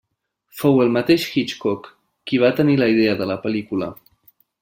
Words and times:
Fou 0.61 0.79
el 0.85 0.95
mateix 0.95 1.25
Hitchcock 1.33 1.91
qui 2.31 2.41
va 2.45 2.51
tenir 2.61 2.79
la 2.81 2.89
idea 2.95 3.15
de 3.23 3.31
la 3.35 3.39
pel·lícula. 3.47 3.93